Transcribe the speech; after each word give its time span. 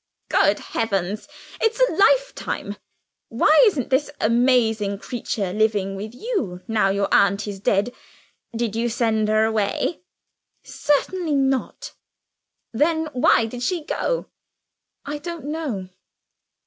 "Good 0.29 0.57
heavens, 0.57 1.27
it's 1.61 1.79
a 1.79 1.93
lifetime! 1.93 2.75
Why 3.29 3.61
isn't 3.67 3.91
this 3.91 4.09
amazing 4.19 4.97
creature 4.97 5.53
living 5.53 5.95
with 5.95 6.15
you, 6.15 6.61
now 6.67 6.89
your 6.89 7.07
aunt 7.13 7.47
is 7.47 7.59
dead? 7.59 7.91
Did 8.51 8.75
you 8.75 8.89
send 8.89 9.27
her 9.27 9.45
away?" 9.45 10.01
"Certainly 10.63 11.35
not." 11.35 11.93
"Then 12.73 13.09
why 13.13 13.45
did 13.45 13.61
she 13.61 13.85
go?" 13.85 14.25
"I 15.05 15.19
don't 15.19 15.45
know." 15.45 15.89